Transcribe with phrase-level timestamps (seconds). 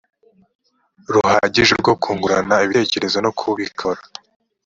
[1.13, 4.01] ruhagije rwo kungurana ibitekerezo no kubikora